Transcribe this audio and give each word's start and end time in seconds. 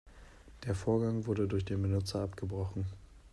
Der 0.65 0.73
Vorgang 0.73 1.27
wurde 1.27 1.47
durch 1.47 1.63
den 1.63 1.79
Benutzer 1.83 2.21
abgebrochen. 2.23 2.87